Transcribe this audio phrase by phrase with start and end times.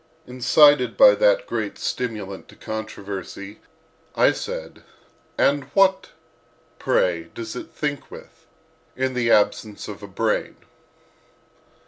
[0.25, 3.59] Incited by that great stimulant to controversy,
[4.15, 4.81] I said:
[5.37, 6.09] "And what,
[6.79, 10.55] pray, does it think with—in the absence of a brain?"